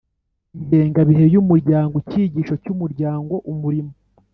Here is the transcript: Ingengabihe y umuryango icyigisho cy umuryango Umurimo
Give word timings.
Ingengabihe 0.59 1.25
y 1.33 1.37
umuryango 1.41 1.93
icyigisho 2.01 2.53
cy 2.63 2.69
umuryango 2.73 3.33
Umurimo 3.51 3.91